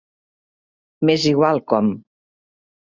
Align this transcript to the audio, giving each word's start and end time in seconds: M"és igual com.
M"és 1.09 1.29
igual 1.35 1.63
com. 1.75 1.95